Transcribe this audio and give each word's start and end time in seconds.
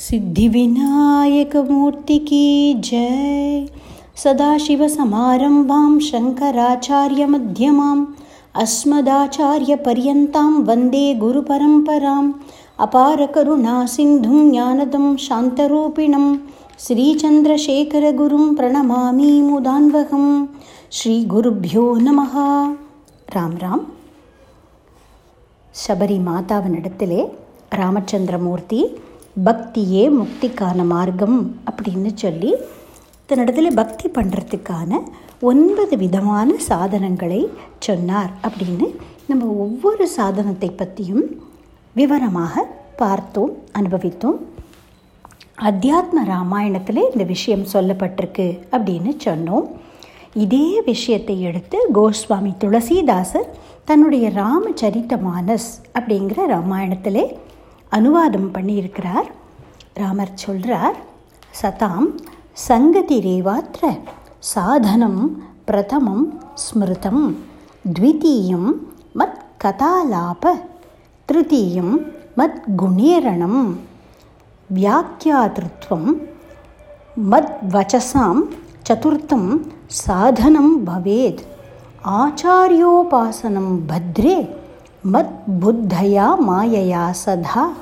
सिद्धिविनायकमूर्ति 0.00 2.18
की 2.28 2.46
जय 2.88 3.66
सदाशिवसमारम्भां 4.22 5.90
शङ्कराचार्यमध्यमाम् 6.08 8.02
अस्मदाचार्यपर्यन्तां 8.62 10.50
वन्दे 10.68 11.04
गुरुपरम्पराम् 11.22 12.30
अपारकरुणासिन्धुं 12.86 14.40
ज्ञानदं 14.50 15.06
शान्तरूपिणं 15.26 16.26
श्रीचन्द्रशेखरगुरुं 16.86 18.46
प्रणमामि 18.56 19.30
मुदान्वहं 19.50 20.26
श्रीगुरुभ्यो 20.98 21.86
नमः 22.06 22.34
ராம் 23.28 23.54
ராம் 23.62 23.82
சபரி 25.74 26.18
மாதாவினிடத்திலே 26.26 27.18
ராமச்சந்திரமூர்த்தி 27.80 28.78
பக்தியே 29.35 30.11
முக்திக்கான 30.19 30.85
மார்க்கம் 30.85 31.55
அப்படின்னு 31.71 32.11
சொல்லி 32.15 32.53
தன்னிடத்தில் 33.25 33.73
பக்தி 33.73 34.09
பண்ணுறதுக்கான 34.09 34.99
ஒன்பது 35.41 35.97
விதமான 35.97 36.53
சாதனங்களை 36.57 37.49
சொன்னார் 37.79 38.31
அப்படின்னு 38.47 38.95
நம்ம 39.27 39.45
ஒவ்வொரு 39.45 40.07
சாதனத்தை 40.07 40.69
பற்றியும் 40.71 41.23
விவரமாக 41.93 42.67
பார்த்தோம் 42.95 43.53
அனுபவித்தோம். 43.79 44.37
அத்தியாத்ம 45.61 46.23
ராமாயணத்தில் 46.25 47.09
இந்த 47.11 47.23
விஷயம் 47.23 47.65
சொல்லப்பட்டிருக்கு 47.73 48.59
அப்படின்னு 48.71 49.17
சொன்னோம். 49.23 49.67
இதே 50.33 50.81
விஷயத்தை 50.81 51.41
எடுத்து 51.41 51.77
கோஸ்வாமி 51.93 52.53
துளசிதாசர் 52.59 53.49
தன்னுடைய 53.85 54.29
ராமச்சரித்த 54.29 55.17
மானஸ் 55.17 55.69
அப்படிங்கிற 55.99 56.39
ராமாயணத்திலே 56.47 57.35
அனுவாதம் 57.91 58.49
பண்ணியிருக்கிறார். 58.55 59.29
ராமர் 59.93 60.33
சொல்கிறார் 60.35 60.97
சதாம் 61.61 62.07
சங்கதி 62.67 63.17
ரேவாத்திர 63.25 63.85
சாதனம் 64.53 65.21
பிரதமம் 65.65 66.25
ஸ்மிருதம் 66.63 67.23
த்வித்தீயம் 67.93 68.69
மத் 69.19 69.39
கதாலாப 69.63 70.53
திருத்தீயம் 71.29 71.93
மத் 72.37 72.59
குணேரணம் 72.77 73.61
வியாக்கியாதிருத்வம் 74.69 76.09
மத் 77.31 77.53
வச்சசாம் 77.73 78.41
சதுர்த்தம் 78.87 79.49
சாதனம் 80.01 80.73
பவேத் 80.87 81.41
ஆச்சாரியோபாசனம் 82.21 83.73
பத்ரே 83.89 84.37
मद्बुद्धया 85.05 86.35
मायया 86.35 87.11
सदा 87.11 87.75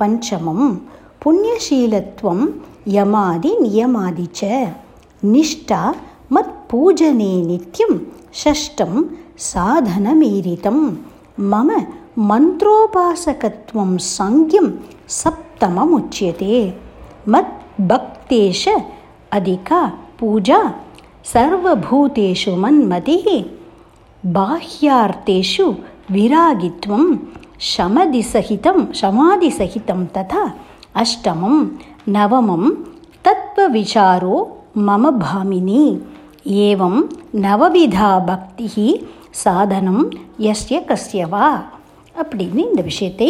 पञ्चमं 0.00 0.74
पुण्यशीलत्वं 1.22 2.48
यमादिनियमादि 2.88 4.26
च। 4.26 4.40
निष्ठा 5.24 5.94
मत्पूजने 6.32 7.42
नित्यं 7.42 7.98
षष्ठं 8.34 9.04
साधनमीरितं। 9.38 10.78
मम 11.40 11.70
मन्त्रोपासकत्वं 12.18 13.98
सङ्ख्यं 13.98 14.70
सप्तममुच्यते। 15.08 16.74
मद्भक्तेश 17.28 18.68
अधिका 19.32 19.92
पूजा 20.18 20.74
सर्वभूतेषु 21.24 22.56
मन्मतिः 22.56 23.26
बाह्यार्थेषु 24.32 25.74
विरागित्वं 26.11 27.03
शमदिसहितं 27.67 28.77
शमादिसहितं 28.93 30.05
तथा 30.17 30.43
अष्टमं 30.95 31.55
नवमं 32.09 32.63
तत्त्वविचारो 33.25 34.35
मम 34.87 35.09
भामिनी 35.19 35.83
एवं 36.63 36.95
नवविधा 37.41 38.11
பக்திः 38.27 38.75
சாதனம் 39.41 40.03
எஸ்ய 40.51 40.77
கஸ்யவா 40.89 41.47
அப்படின்னு 42.15 42.61
இந்த 42.69 42.81
விஷயத்தை 42.81 43.27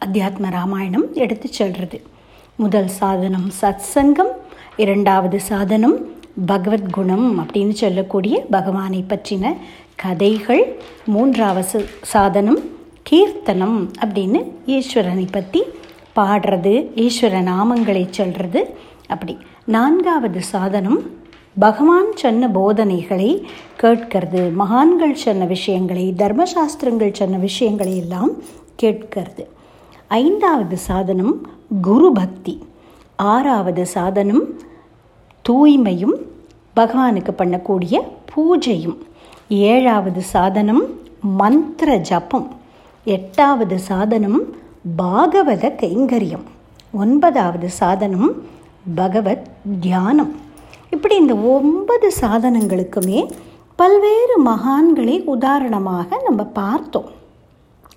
அத்தியாத்ம 0.00 0.50
ராமாயணம் 0.50 1.04
எடுத்து 1.24 1.48
சொல்கிறது 1.48 1.98
முதல் 2.58 2.90
சாதனம் 2.96 3.46
சத் 3.60 3.84
சங்கம் 3.92 4.32
இரண்டாவது 4.76 5.38
சாதனம் 5.50 5.96
பகவத்குணம் 6.50 7.28
அப்படின்னு 7.42 7.74
சொல்லக்கூடிய 7.74 8.34
பகவானை 8.50 9.02
பற்றின 9.12 9.52
கதைகள் 10.03 10.63
மூன்றாவது 11.13 11.79
சாதனம் 12.13 12.59
கீர்த்தனம் 13.09 13.77
அப்படின்னு 14.03 14.39
ஈஸ்வரனை 14.75 15.25
பற்றி 15.31 15.61
பாடுறது 16.15 16.73
ஈஸ்வர 17.05 17.35
நாமங்களை 17.51 18.03
சொல்கிறது 18.09 18.61
அப்படி 19.07 19.33
நான்காவது 19.75 20.41
சாதனம் 20.53 20.99
பகவான் 21.59 22.09
சொன்ன 22.15 22.49
போதனைகளை 22.57 23.29
கேட்கிறது. 23.81 24.41
மகான்கள் 24.61 25.15
சொன்ன 25.23 25.45
விஷயங்களை 25.45 26.05
தர்மசாஸ்திரங்கள் 26.17 27.17
சொன்ன 27.19 27.37
விஷயங்களை 27.47 27.93
எல்லாம் 27.97 28.31
கேட்கிறது. 28.75 29.43
ஐந்தாவது 30.21 30.77
சாதனம் 30.87 31.33
குரு 31.81 32.09
பக்தி 32.11 32.55
ஆறாவது 33.15 33.83
சாதனம் 33.95 34.43
தூய்மையும் 35.45 36.17
பகவானுக்கு 36.75 37.31
பண்ணக்கூடிய 37.41 37.95
பூஜையும். 38.31 38.97
ஏழாவது 39.49 40.21
சாதனம் 40.21 40.83
மந்திர 41.21 41.95
ஜபம். 41.95 42.55
எட்டாவது 43.03 43.79
சாதனம் 43.79 44.41
பாகவத 44.97 45.75
கைங்கரியம். 45.75 46.43
ஒன்பதாவது 46.91 47.69
சாதனம் 47.69 48.31
பகவத் 48.95 49.47
தியானம். 49.79 50.35
இப்படி 50.89 51.15
இந்த 51.15 51.35
ஒன்பது 51.35 52.13
சாதனங்களுக்குமே 52.21 53.31
பல்வேறு 53.75 54.43
மகான்களை 54.45 55.23
உதாரணமாக 55.23 56.21
நம்ம 56.25 56.43
பார்த்தோம். 56.43 57.09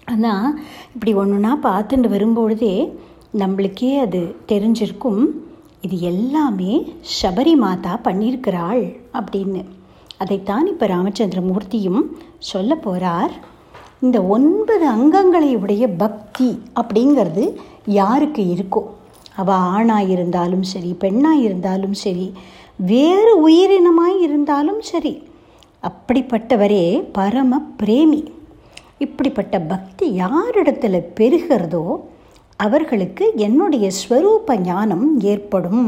ஆனால் 0.04 0.60
இப்படி 0.94 1.14
ஒன்றுனா 1.14 1.54
பார்த்துட்டு 1.62 2.08
வரும்பொழுதே 2.08 2.92
நம்மளுக்கே 3.38 3.98
அது 3.98 4.36
தெரிஞ்சிருக்கும். 4.48 5.24
இது 5.80 6.00
எல்லாமே 6.00 6.94
சபரி 7.22 7.56
மாதா 7.56 8.00
பண்ணியிருக்கிறாள் 8.04 9.00
அப்படின்னு. 9.12 9.64
அதைத்தான் 10.22 10.66
இப்போ 10.72 10.86
ராமச்சந்திரமூர்த்தியும் 10.86 12.02
சொல்ல 12.50 12.74
போகிறார் 12.86 13.34
இந்த 14.04 14.18
ஒன்பது 14.36 14.84
அங்கங்களை 14.94 15.50
உடைய 15.64 15.84
பக்தி 16.02 16.48
அப்படிங்கிறது 16.80 17.44
யாருக்கு 18.00 18.42
இருக்கோ? 18.54 18.82
அவள் 19.40 19.60
ஆணாக 19.74 20.10
இருந்தாலும் 20.14 20.64
சரி 20.72 20.90
பெண்ணாக 21.04 21.44
இருந்தாலும் 21.46 21.96
சரி 22.04 22.26
வேறு 22.90 23.32
உயிரினமாக 23.48 24.20
இருந்தாலும் 24.26 24.80
சரி 24.90 25.14
அப்படிப்பட்டவரே 25.88 26.86
பரம 27.18 27.60
பிரேமி. 27.82 28.22
இப்படிப்பட்ட 29.04 29.56
பக்தி 29.72 30.06
யாரிடத்துல 30.22 30.96
பெருகிறதோ 31.20 31.84
அவர்களுக்கு 32.60 33.24
என்னுடைய 33.46 33.86
ஸ்வரூப 33.98 34.56
ஞானம் 34.66 35.06
ஏற்படும். 35.30 35.84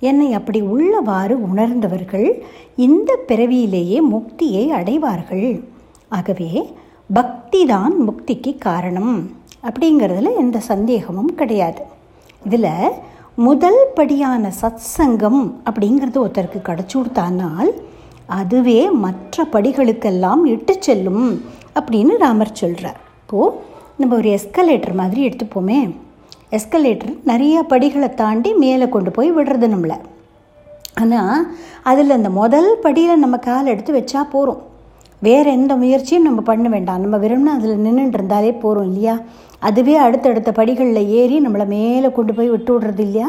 என்னை 0.00 0.28
அப்படி 0.38 0.60
உள்ளவாறு 0.62 1.34
உணர்ந்தவர்கள் 1.48 2.28
இந்த 2.86 3.10
பிறவியிலேயே 3.26 3.98
முக்தியை 4.12 4.64
அடைவார்கள். 4.78 5.48
ஆகவே 6.08 6.50
பக்தி 7.12 7.60
தான் 7.66 7.94
முக்திக்கு 8.08 8.52
காரணம் 8.58 9.14
அப்படிங்கிறதுல 9.68 10.32
எந்த 10.36 10.58
சந்தேகமும் 10.58 11.34
கிடையாது. 11.34 11.82
இதில் 12.46 12.72
முதல் 13.46 13.80
படியான 13.94 14.52
சத் 14.60 14.88
சங்கம் 14.96 15.40
அப்படிங்கிறது 15.64 16.18
ஒருத்தருக்கு 16.24 16.60
கிடச்சி 16.68 16.94
கொடுத்தானால் 16.96 17.70
அதுவே 18.40 18.80
மற்ற 18.90 19.44
படிகளுக்கெல்லாம் 19.52 20.42
இட்டு 20.54 20.74
செல்லும் 20.80 21.26
அப்படின்னு 21.78 22.14
ராமர் 22.24 22.58
சொல்கிறார் 22.62 23.00
இப்போது 23.22 23.54
நம்ம 23.96 24.16
ஒரு 24.16 24.38
எஸ்கலேட்டர் 24.38 24.94
மாதிரி 24.94 25.20
எடுத்துப்போமே. 25.28 25.80
எஸ்கலேட்டர் 26.52 27.18
நிறைய 27.24 27.62
படிகளை 27.62 28.08
தாண்டி 28.14 28.54
மேலே 28.54 28.88
கொண்டு 28.88 29.10
போய் 29.10 29.32
விடுறது 29.32 29.66
நம்மளை. 29.72 29.96
ஆனால் 30.94 31.52
அதில் 31.82 32.10
அந்த 32.10 32.30
முதல் 32.30 32.78
படியில் 32.82 33.18
நம்ம 33.18 33.36
கால் 33.36 33.66
எடுத்து 33.66 33.92
வச்சா 33.94 34.20
போகிறோம் 34.30 34.62
வேறு 35.20 35.50
எந்த 35.50 35.76
முயற்சியும் 35.76 36.22
நம்ம 36.22 36.40
பண்ண 36.40 36.68
வேண்டாம். 36.68 37.00
நம்ம 37.00 37.16
விரும்பினா 37.16 37.54
அதில் 37.58 37.84
நின்றுட்டு 37.84 38.16
இருந்தாலே 38.18 38.52
போகிறோம் 38.52 38.86
இல்லையா? 38.86 39.18
அதுவே 39.58 39.96
அடுத்தடுத்த 39.96 40.52
படிகளில் 40.52 41.08
ஏறி 41.08 41.46
நம்மளை 41.46 41.66
மேலே 41.66 42.12
கொண்டு 42.12 42.34
போய் 42.34 42.50
விட்டு 42.50 42.80
விடுறது 42.80 42.98
இல்லையா? 42.98 43.28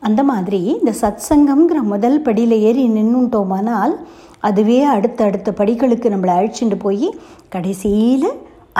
அந்த 0.00 0.22
மாதிரி 0.22 0.60
இந்த 0.62 0.92
சத் 1.00 1.26
சங்கம்ங்கிற 1.28 1.82
முதல் 1.82 2.20
படியில் 2.20 2.56
ஏறி 2.60 2.88
நின்றுட்டோமானால் 2.88 3.94
அதுவே 4.40 4.82
அடுத்த 4.82 5.24
அடுத்த 5.24 5.52
படிகளுக்கு 5.56 6.12
நம்மளை 6.14 6.34
அழிச்சுட்டு 6.38 6.78
போய் 6.78 7.14
கடைசியில் 7.48 8.28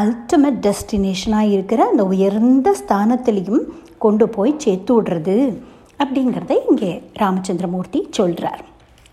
அல்டிமேட் 0.00 0.58
டெஸ்டினேஷனாக 0.60 1.50
இருக்கிற 1.50 1.84
அந்த 1.84 2.04
உயர்ந்த 2.04 2.74
ஸ்தானத்திலையும் 2.80 3.62
கொண்டு 3.98 4.28
போய் 4.28 4.54
சேர்த்து 4.58 5.02
விடுறது 5.02 5.60
அப்படிங்கிறத 5.98 6.54
இங்கே 6.70 7.02
ராமச்சந்திரமூர்த்தி 7.14 8.06
சொல்கிறார் 8.10 8.64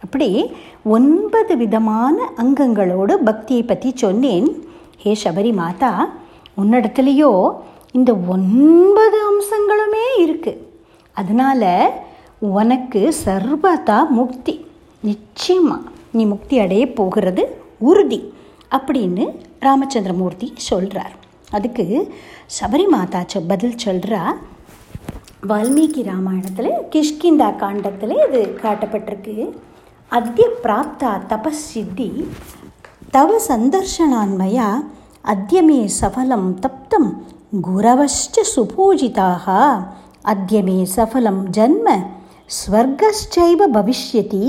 அப்படி 0.03 0.51
ஒன்பது 0.83 1.57
விதமான 1.57 2.17
அங்கங்களோடு 2.37 3.13
பக்தியை 3.13 3.63
பற்றி 3.63 3.93
சொன்னேன். 3.95 4.47
ஹே 4.97 5.17
சபரி 5.23 5.53
மாதா 5.53 6.13
உன்னிடத்துலையோ 6.61 7.55
இந்த 7.91 8.13
ஒன்பது 8.13 9.17
அம்சங்களுமே 9.29 10.05
இருக்குது 10.25 10.61
அதனால் 11.13 12.01
உனக்கு 12.39 13.15
சர்வதா 13.25 14.09
முக்தி. 14.09 14.65
நிச்சயமாக 15.01 15.81
நீ 16.11 16.25
முக்தி 16.25 16.59
அடைய 16.59 16.93
போகிறது 16.93 17.43
உறுதி 17.79 18.33
அப்படின்னு 18.71 19.25
ராமச்சந்திரமூர்த்தி 19.59 20.53
சொல்கிறார் 20.55 21.13
அதுக்கு 21.51 22.13
சபரி 22.59 22.85
மாதா 22.85 23.21
பதில் 23.47 23.81
சொல்கிறா 23.85 24.21
வால்மீகி 25.49 26.01
ராமாயணத்தில் 26.03 26.73
கிஷ்கிந்தா 26.91 27.47
காண்டத்தில் 27.55 28.13
இது 28.27 28.41
காட்டப்பட்டிருக்கு. 28.61 29.35
அத்திய 30.11 30.45
பிராப்தா 30.63 31.11
தபசித்தி 31.29 32.07
தவ 33.11 33.39
சந்தர்ஷனான்மயா 33.47 34.67
அத்தியமே 35.25 35.79
சஃலம் 35.99 36.47
தப்தம் 36.59 37.09
குரவச்ச 37.67 38.45
சுபூஜிதாக 38.53 39.47
அத்தியமே 40.25 40.77
சஃலம் 40.95 41.41
ஜன்ம 41.49 41.87
ஸ்வர்கச்சைவ 42.57 43.67
பவிஷ்யதி 43.73 44.45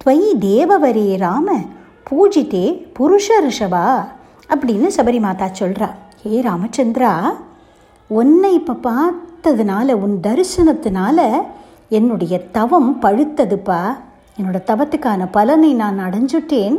துவை 0.00 0.18
தேவவரே 0.40 1.08
ராம 1.16 1.48
பூஜிதே 2.10 2.66
புருஷ 2.98 3.30
ரிஷபா 3.46 3.86
அப்படின்னு 4.50 4.90
சபரிமாதா 4.96 5.48
சொல்கிறா 5.60 5.88
ஹே 6.22 6.40
ராமச்சந்திரா 6.40 7.12
ஒன்னை 8.10 8.52
இப்போ 8.54 8.74
பார்த்து 8.82 9.27
பார்த்ததுனால 9.38 9.92
உன் 10.04 10.18
தரிசனத்தினால 10.22 11.18
என்னுடைய 11.88 12.34
தவம் 12.56 12.98
பழுத்ததுப்பா. 13.02 13.80
என்னோட 14.38 14.58
தவத்துக்கான 14.70 15.28
பலனை 15.30 15.74
நான் 15.74 15.98
அடைஞ்சுட்டேன். 15.98 16.76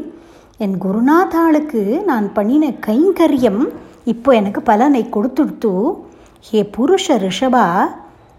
என் 0.57 0.75
குருநாதாளுக்கு 0.81 2.03
நான் 2.03 2.33
பண்ணின 2.33 2.71
கைங்கரியம் 2.87 3.61
இப்போ 4.03 4.33
எனக்கு 4.33 4.61
பலனை 4.61 5.09
கொடுத்துடுத்து. 5.13 5.73
ஹே 6.39 6.69
புருஷ 6.77 7.07
ரிஷபா 7.07 7.65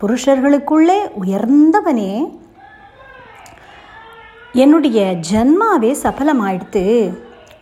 புருஷர்களுக்குள்ளே 0.03 0.99
உயர்ந்தவனே. 1.23 2.13
என்னுடைய 4.53 5.01
ஜன்மாவே 5.33 5.93
சஃலமாயிடுத்து 6.05 6.87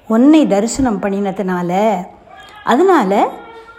உன்னை 0.08 0.46
தரிசனம் 0.46 1.02
பண்ணினதுனால. 1.02 1.72
அதனால் 2.64 3.20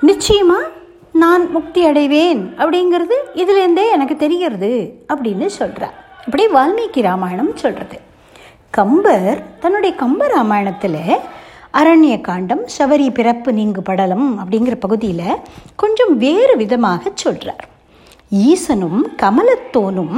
நிச்சயமாக 0.02 0.78
நான் 1.20 1.44
முக்தி 1.52 1.82
அடைவேன் 1.86 2.42
அப்படிங்கிறது 2.60 3.16
இதுலேருந்தே 3.36 3.86
எனக்கு 3.90 4.16
தெரிகிறது 4.18 4.72
அப்படின்னு 5.10 5.48
சொல்கிறார் 5.54 5.96
இப்படி 6.26 6.46
வால்மீகி 6.54 7.02
ராமாயணம் 7.02 7.54
சொல்கிறது 7.56 7.98
கம்பர் 8.74 9.38
தன்னுடைய 9.60 9.94
கம்ப 9.96 10.28
ராமாயணத்தில் 10.28 11.02
அரண்ய 11.74 12.16
காண்டம் 12.22 12.64
சவரி 12.76 13.08
பிறப்பு 13.12 13.50
நீங்கு 13.54 13.82
படலம் 13.82 14.28
அப்படிங்கிற 14.40 14.76
பகுதியில் 14.78 15.42
கொஞ்சம் 15.76 16.14
வேறு 16.18 16.54
விதமாக 16.58 17.12
சொல்கிறார் 17.16 17.66
ஈசனும் 18.46 19.02
கமலத்தோனும் 19.22 20.16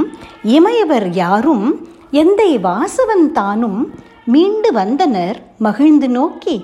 இமையவர் 0.50 1.08
யாரும் 1.14 1.66
எந்தை 2.14 2.50
வாசவன் 2.60 3.26
தானும் 3.32 3.80
மீண்டு 4.26 4.70
வந்தனர் 4.72 5.38
மகிழ்ந்து 5.58 6.08
நோக்கி 6.10 6.56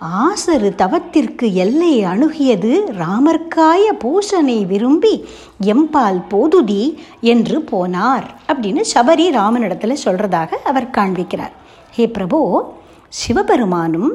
ஆசரு 0.00 0.70
தவத்திற்கு 0.76 1.52
எல்லை 1.52 2.04
அணுகியது 2.04 2.72
ராமர்க்காய 2.98 3.84
பூசனை 4.04 4.66
விரும்பி 4.66 5.24
எம்பால் 5.64 6.20
போதுதி 6.28 6.98
என்று 7.20 7.58
போனார் 7.70 8.26
அப்படின்னு 8.46 8.82
சபரி 8.94 9.26
ராமனிடத்தில் 9.30 10.02
சொல்கிறதாக 10.04 10.48
அவர் 10.64 10.88
காண்பிக்கிறார். 10.90 11.54
ஹே 11.90 12.06
பிரபு 12.08 12.64
சிவபெருமானும் 13.08 14.10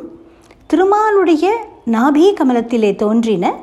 திருமாலுடைய 0.74 1.45
நாபி 1.86 2.25
கமலத்திலே 2.39 2.95
தோன்றின 2.95 3.54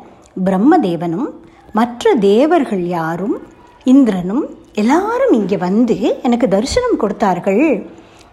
பிரம்மதேவனும் 0.44 1.28
மற்ற 1.72 2.14
தேவர்கள் 2.14 2.86
யாரும் 2.86 3.36
இந்திரனும் 3.84 4.44
எல்லாரும் 4.74 5.32
இங்கே 5.32 5.56
வந்து 5.56 6.18
எனக்கு 6.22 6.48
தரிசனம் 6.48 6.96
கொடுத்தார்கள். 6.96 7.88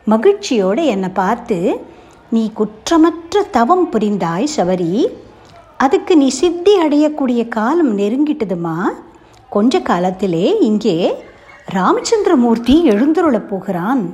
மகிழ்ச்சியோடு 0.06 0.86
என்னை 0.86 1.10
பார்த்து 1.10 1.58
நீ 2.30 2.52
குற்றமற்ற 2.54 3.50
தவம் 3.52 3.92
புரிந்தாய் 3.92 4.48
சபரி. 4.58 5.06
அதுக்கு 5.78 6.18
நீ 6.18 6.28
சித்தி 6.28 6.78
அடையக்கூடிய 6.80 7.48
காலம் 7.48 7.98
நெருங்கிட்டதுமா? 7.98 8.84
கொஞ்ச 9.50 9.80
காலத்திலே 9.80 10.60
இங்கே 10.60 11.24
ராமச்சந்திரமூர்த்தி 11.74 12.90
எழுந்துருளப் 12.90 13.48
போகிறான். 13.48 14.14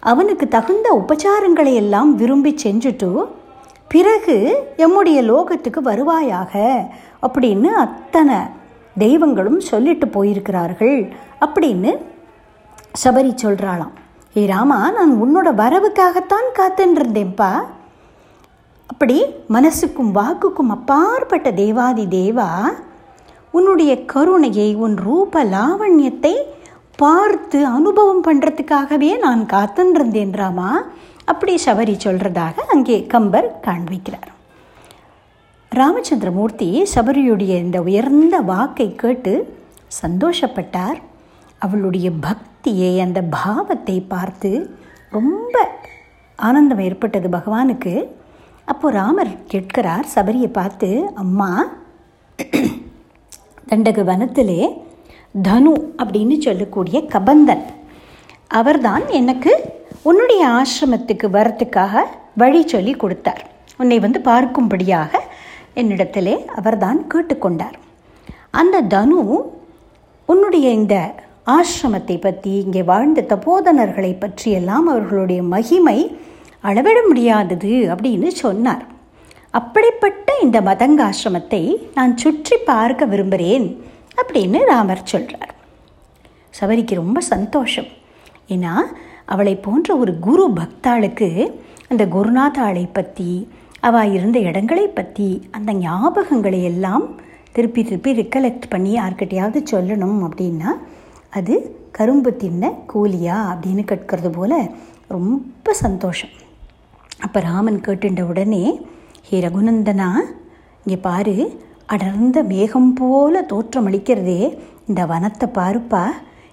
அவனுக்கு 0.00 0.48
தகுந்த 0.48 1.04
உபச்சாரங்களை 1.04 1.74
எல்லாம் 1.74 2.14
விரும்பி 2.14 2.54
செஞ்சுட்டு 2.62 3.24
பிறகு 3.88 4.64
எம்முடைய 4.76 5.22
லோகத்துக்கு 5.22 5.80
வருவாயாக 5.84 6.84
அப்படின்னு 7.22 7.66
அத்தனை 7.66 8.36
தெய்வங்களும் 8.98 9.60
சொல்லிட்டு 9.60 10.06
போயிருக்கிறார்கள் 10.06 11.12
அப்படின்னு 11.40 11.98
சபரி 13.04 13.34
சொல்கிறாளாம் 13.42 13.94
ஏ 14.36 14.42
ராமா 14.46 14.78
நான் 14.90 15.12
உன்னோட 15.22 15.48
வரவுக்காகத்தான் 15.60 16.48
காத்துன்றிருந்தேன்ப்பா 16.58 17.52
அப்படி 18.86 19.16
மனசுக்கும் 19.48 20.10
வாக்குக்கும் 20.18 20.72
அப்பாற்பட்ட 20.74 21.50
தேவாதி 21.50 22.04
தேவா 22.06 22.48
உன்னுடைய 23.50 23.92
கருணையை 24.04 24.74
உன் 24.74 24.96
ரூப 24.96 25.44
லாவண்யத்தை 25.44 26.34
பார்த்து 26.96 27.58
அனுபவம் 27.66 28.22
பண்ணுறதுக்காகவே 28.24 29.10
நான் 29.18 29.42
காத்துன்றிருந்தேன் 29.44 30.34
ராமா. 30.34 30.70
அப்படி 31.24 31.54
சபரி 31.64 31.94
சொல்கிறதாக 32.04 32.66
அங்கே 32.74 32.96
கம்பர் 33.06 33.48
காண்பிக்கிறார். 33.62 34.30
ராமச்சந்திரமூர்த்தி 35.72 36.68
சபரியுடைய 36.94 37.52
இந்த 37.64 37.80
உயர்ந்த 37.82 38.36
வாக்கை 38.52 38.88
கேட்டு 38.94 39.32
சந்தோஷப்பட்டார். 40.02 41.00
அவளுடைய 41.58 42.10
பக்தி 42.10 42.55
பக்தியை 42.66 42.94
அந்த 43.02 43.20
பாவத்தை 43.34 43.94
பார்த்து 44.12 44.48
ரொம்ப 45.16 45.56
ஆனந்தம் 46.46 46.80
ஏற்பட்டது 46.86 47.28
பகவானுக்கு. 47.34 47.92
அப்போ 48.70 48.86
ராமர் 48.96 49.30
கேட்கிறார் 49.52 50.06
சபரியை 50.14 50.48
பார்த்து 50.56 50.88
அம்மா 51.22 51.50
தண்டக 53.70 54.04
வனத்திலே 54.10 54.58
தனு 55.48 55.74
அப்படின்னு 56.02 56.38
சொல்லக்கூடிய 56.46 57.02
கபந்தன் 57.14 57.64
அவர்தான் 58.60 59.06
எனக்கு 59.20 59.52
உன்னுடைய 60.10 60.42
ஆசிரமத்துக்கு 60.58 61.30
வரத்துக்காக 61.38 62.04
வழி 62.42 62.62
சொல்லி 62.74 62.94
கொடுத்தார். 63.04 63.44
உன்னை 63.78 63.98
வந்து 64.06 64.22
பார்க்கும்படியாக 64.30 65.12
என்னிடத்திலே 65.82 66.36
அவர்தான் 66.60 67.00
கேட்டுக்கொண்டார். 67.14 67.78
அந்த 68.62 68.82
தனு 68.96 69.20
உன்னுடைய 70.28 70.66
இந்த 70.80 70.96
ஆசிரமத்தை 71.46 72.16
பற்றி 72.20 72.52
இங்கே 72.64 72.82
வாழ்ந்த 72.82 73.24
தபோதனர்களை 73.32 74.12
பற்றியெல்லாம் 74.18 74.86
அவர்களுடைய 74.92 75.40
மகிமை 75.54 75.98
அளவிட 76.64 76.98
முடியாதது 77.08 77.72
அப்படின்னு 77.92 78.30
சொன்னார். 78.44 78.84
அப்படிப்பட்ட 79.50 80.28
இந்த 80.44 80.58
மதங்காசிரமத்தை 80.60 81.60
நான் 81.94 82.14
சுற்றி 82.16 82.56
பார்க்க 82.70 83.12
விரும்புகிறேன் 83.12 83.66
அப்படின்னு 84.20 84.60
ராமர் 84.70 85.10
சொல்கிறார் 85.12 85.52
சபரிக்கு 86.54 86.94
ரொம்ப 86.94 87.18
சந்தோஷம். 87.34 87.88
ஏன்னா 88.54 88.74
அவளை 89.34 89.54
போன்ற 89.66 89.88
ஒரு 89.96 90.12
குரு 90.26 90.44
பக்தாளுக்கு 90.58 91.28
அந்த 91.88 92.02
குருநாதாளை 92.06 92.84
பற்றி 92.92 93.30
அவள் 93.80 94.12
இருந்த 94.16 94.38
இடங்களை 94.50 94.86
பற்றி 94.88 95.28
அந்த 95.50 95.70
ஞாபகங்களை 95.84 96.60
எல்லாம் 96.72 97.04
திருப்பி 97.52 97.82
திருப்பி 97.84 98.10
ரிக்கலெக்ட் 98.20 98.66
பண்ணி 98.68 98.92
யார்கிட்டையாவது 98.98 99.60
சொல்லணும் 99.72 100.20
அப்படின்னா 100.26 100.70
அது 101.38 101.54
கரும்பு 101.90 102.30
தின்ன 102.36 102.70
கூலியா 102.92 103.36
அப்படின்னு 103.52 103.82
கேட்கறது 103.90 104.30
போல் 104.32 104.58
ரொம்ப 105.14 105.72
சந்தோஷம். 105.84 106.32
அப்போ 107.20 107.38
ராமன் 107.40 107.80
கேட்டுண்ட 107.86 108.22
உடனே 108.22 108.62
ஹே 109.28 109.36
ரகுநந்தனா 109.40 110.08
இங்கே 110.84 110.98
பாரு 111.02 111.36
அடர்ந்த 111.94 112.38
மேகம் 112.42 112.92
போல 112.92 113.42
தோற்றமளிக்கிறதே 113.52 114.40
இந்த 114.88 115.02
வனத்தை 115.06 115.46
பாருப்பா 115.58 116.02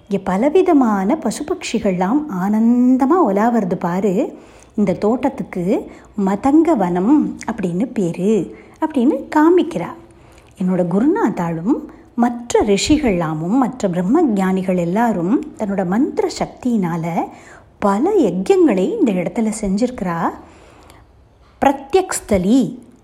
இங்கே 0.08 0.20
பலவிதமான 0.24 1.18
பசுபக்ஷிகள்லாம் 1.24 2.20
ஆனந்தமாக 2.42 3.26
ஒலாவது 3.28 3.78
பாரு 3.86 4.14
இந்த 4.76 4.92
தோட்டத்துக்கு 5.04 5.64
மதங்க 6.26 6.70
வனம் 6.76 7.14
அப்படின்னு 7.50 7.86
பேர் 7.92 8.30
அப்படின்னு 8.84 9.16
காமிக்கிறா. 9.36 9.90
என்னோட 10.60 10.82
குருநாதாளும் 10.94 11.76
மற்ற 12.22 12.60
ரிஷிகள்லாமும் 12.70 13.56
மற்ற 13.62 13.88
பிரம்ம 13.88 14.22
ஞானிகள் 14.22 14.76
எல்லாரும் 14.76 15.34
தன்னோட 15.58 15.86
மந்திர 15.86 16.26
சக்தியினால் 16.38 17.28
பல 17.78 18.12
யஜ்யங்களை 18.26 18.84
இந்த 18.98 19.10
இடத்துல 19.12 19.48
செஞ்சிருக்கிறா. 19.62 20.18
பிரத்யக்ஸ்தலி 21.62 22.60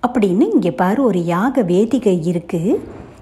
அப்படின்னு 0.06 0.44
இங்கே 0.52 0.72
பாரு 0.72 1.00
ஒரு 1.04 1.20
யாக 1.24 1.62
வேதிகை 1.62 2.16
இருக்குது 2.30 2.78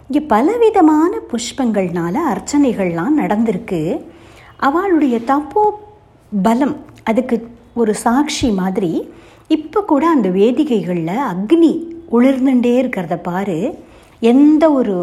இங்கே 0.09 0.21
பலவிதமான 0.35 1.12
புஷ்பங்கள்னால 1.30 2.16
அர்ச்சனைகள்லாம் 2.33 3.16
நடந்திருக்கு. 3.23 3.80
அவளுடைய 4.57 5.16
தப்போ 5.33 5.64
பலம் 6.42 6.76
அதுக்கு 7.11 7.37
ஒரு 7.75 7.95
சாட்சி 8.04 8.49
மாதிரி 8.50 8.92
இப்போ 9.57 9.80
கூட 9.90 10.04
அந்த 10.09 10.28
வேதிகைகளில் 10.28 11.14
அக்னி 11.33 11.73
உளிர்ந்துட்டே 12.12 12.73
இருக்கிறத 12.83 13.16
பாரு. 13.28 13.59
எந்த 14.20 14.64
ஒரு 14.72 14.94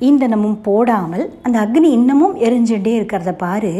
ஈந்தனமும் 0.00 0.58
போடாமல் 0.62 1.24
அந்த 1.42 1.56
அக்னி 1.64 1.88
இன்னமும் 1.98 2.36
எரிஞ்சுட்டே 2.36 2.92
இருக்கிறத 2.98 3.32
பாரு. 3.32 3.72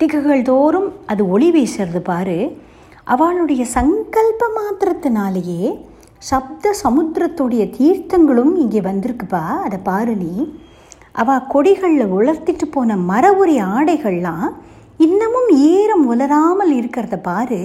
திக்குகள் 0.00 0.42
தோறும் 0.42 0.92
அது 1.06 1.22
ஒளி 1.28 1.48
வீசுறது 1.52 2.02
பாரு. 2.10 2.38
அவளுடைய 3.04 3.62
சங்கல்ப 3.76 4.42
மாத்திரத்தினாலேயே 4.58 5.62
சப்த 6.30 6.74
சமுத்திரத்துடைய 6.84 7.62
தீர்த்தங்களும் 7.78 8.52
இங்கே 8.56 8.80
வந்திருக்குப்பா. 8.80 9.44
அதை 9.66 9.78
பாரு 9.90 10.14
நீ 10.16 10.34
அவள் 11.12 11.48
கொடிகளில் 11.54 12.14
உலர்த்திட்டு 12.18 12.66
போன 12.70 12.96
மர 12.96 13.24
உரி 13.32 13.56
ஆடைகள்லாம் 13.74 14.48
இன்னமும் 15.06 15.48
ஈரம் 15.72 16.04
உலராமல் 16.12 16.72
இருக்கிறத 16.80 17.16
பாரு. 17.16 17.60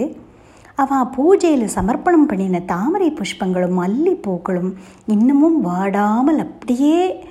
அவள் 0.77 1.11
பூஜையில் 1.17 1.75
சமர்ப்பணம் 1.75 2.27
பண்ணின 2.27 2.59
தாமரை 2.59 3.11
புஷ்பங்களும் 3.11 3.77
மல்லிப்பூக்களும் 3.77 4.73
இன்னமும் 5.05 5.61
வாடாமல் 5.61 6.37
அப்படியே 6.37 7.25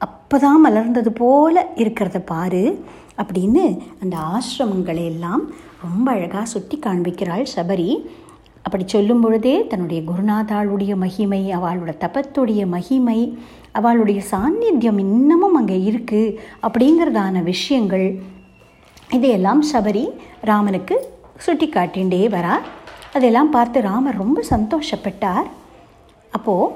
அப்போதான் 0.00 0.60
மலர்ந்தது 0.64 1.08
போல 1.08 1.66
இருக்கிறத 1.74 2.18
பாரு 2.18 2.84
அப்படின்னு 3.16 3.78
அந்த 4.02 4.16
ஆசிரமங்களை 4.16 5.04
எல்லாம் 5.04 5.42
ரொம்ப 5.82 6.10
அழகாக 6.10 6.44
சுட்டி 6.44 6.78
காண்பிக்கிறாள் 6.78 7.46
சபரி. 7.56 8.06
அப்படி 8.62 8.84
சொல்லும் 8.86 9.20
பொழுதே 9.20 9.66
தன்னுடைய 9.66 10.02
குருநாதாளுடைய 10.02 10.96
மகிமை 10.96 11.40
அவளோட 11.56 11.90
தபத்துடைய 12.00 12.66
மகிமை 12.66 13.38
அவளுடைய 13.72 14.22
சாநித்தியம் 14.30 14.98
இன்னமும் 14.98 15.54
அங்கே 15.54 15.76
இருக்குது 15.90 16.36
அப்படிங்கிறதான 16.62 17.42
விஷயங்கள். 17.42 18.22
இதையெல்லாம் 19.12 19.62
சபரி 19.72 20.04
ராமனுக்கு 20.40 21.13
சுட்டி 21.38 21.68
காட்டிகிட்டே 21.68 22.28
வரார். 22.28 22.64
அதெல்லாம் 23.12 23.50
பார்த்து 23.50 23.80
ராமர் 23.80 24.16
ரொம்ப 24.16 24.42
சந்தோஷப்பட்டார். 24.50 25.46
அப்போது 26.30 26.72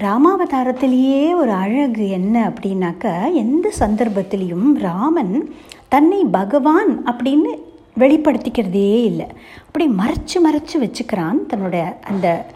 ராமாவதாரத்திலேயே 0.00 1.34
ஒரு 1.34 1.50
அழகு 1.50 2.08
என்ன 2.08 2.48
அப்படின்னாக்க 2.48 3.32
எந்த 3.32 3.72
சந்தர்ப்பத்திலையும் 3.78 4.72
ராமன் 4.72 5.54
தன்னை 5.88 6.24
பகவான் 6.24 7.04
அப்படின்னு 7.04 7.50
வெளிப்படுத்திக்கிறதே 7.98 9.02
இல்லை. 9.04 9.26
அப்படி 9.62 9.86
மறைச்சு 9.86 10.34
மறைச்சு 10.34 10.80
வச்சுக்கிறான் 10.80 11.38
தன்னோட 11.48 11.94
அந்த 12.06 12.46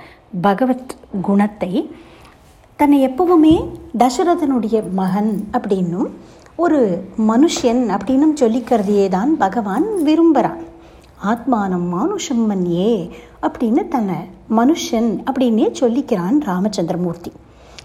பகவத் 0.40 0.96
குணத்தை. 1.22 1.90
தன்னை 2.76 3.08
எப்பவுமே 3.08 3.68
தசரதனுடைய 3.98 4.90
மகன் 4.90 5.48
அப்படின்னும் 5.52 6.10
ஒரு 6.56 7.08
மனுஷன் 7.18 7.96
அப்படின்னும் 7.96 8.36
சொல்லிக்கிறதையே 8.40 9.08
தான் 9.08 9.36
பகவான் 9.36 10.02
விரும்புகிறான். 10.02 10.72
ஆத்மானம் 11.30 11.86
மானுஷம் 11.94 12.44
மன்யே 12.50 12.92
அப்படின்னு 13.46 13.82
தன்னை 13.88 14.18
மனுஷன் 14.58 15.10
அப்படின்னே 15.28 15.66
சொல்லிக்கிறான் 15.80 16.38
ராமச்சந்திரமூர்த்தி. 16.50 17.32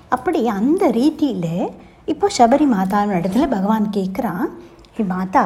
அப்படி 0.09 0.47
அந்த 0.47 0.91
ரீதியில் 0.91 1.71
இப்போ 2.05 2.27
சபரி 2.37 2.67
மாதாவின் 2.75 3.17
இடத்துல 3.19 3.47
பகவான் 3.49 3.89
கேட்குறான் 3.97 4.45
ஹே 4.95 5.03
மாதா 5.03 5.45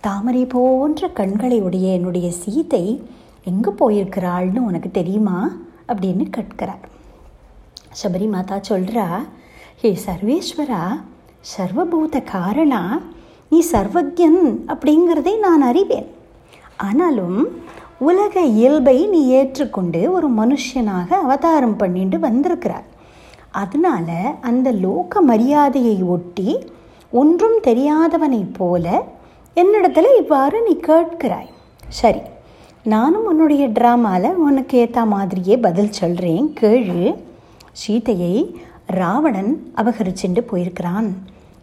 தாமரை 0.00 0.46
போன்ற 0.46 1.08
கண்களை 1.08 1.60
உடைய 1.60 1.92
என்னுடைய 1.92 2.30
சீதை 2.30 2.84
எங்கே 3.44 3.70
போயிருக்கிறாள்னு 3.80 4.58
உனக்கு 4.58 4.90
தெரியுமா? 4.90 5.38
அப்படின்னு 5.92 6.24
கேட்கிறார். 6.30 6.82
சபரி 8.02 8.28
மாதா 8.34 8.56
சொல்கிறா 8.68 9.06
ஹே 9.80 9.90
சர்வேஸ்வரா 10.06 10.82
சர்வபூத 11.54 12.22
காரணா 12.32 12.82
நீ 13.48 13.58
சர்வஜன் 13.72 14.40
அப்படிங்கிறதை 14.72 15.38
நான் 15.38 15.62
அறிவேன். 15.62 16.08
ஆனாலும் 16.76 17.62
உலக 17.98 18.40
இயல்பை 18.40 19.06
நீ 19.06 19.26
ஏற்றுக்கொண்டு 19.26 20.12
ஒரு 20.12 20.30
மனுஷனாக 20.30 21.12
அவதாரம் 21.12 21.76
பண்ணிட்டு 21.76 22.18
வந்திருக்கிறார் 22.18 22.84
அதனால 23.50 24.34
அந்த 24.40 24.72
லோக 24.72 25.20
மரியாதையை 25.20 26.02
ஒட்டி 26.02 26.72
ஒன்றும் 27.10 27.58
தெரியாதவனைப் 27.62 28.54
போல 28.54 29.02
என்னிடத்துல 29.56 30.04
இவ்வாறு 30.18 30.62
நீ 30.62 30.80
கேட்கிறாய். 30.86 31.50
சரி 31.88 32.20
நானும் 32.82 33.26
உன்னுடைய 33.26 33.68
ட்ராமாவில் 33.68 34.32
உனக்கு 34.32 34.78
ஏற்ற 34.78 35.04
மாதிரியே 35.04 35.56
பதில் 35.56 35.92
சொல்கிறேன் 35.92 36.54
கேழு 36.60 37.14
சீதையை 37.72 38.60
ராவணன் 38.86 39.72
அபகரிச்சுட்டு 39.76 40.40
போயிருக்கிறான். 40.40 41.14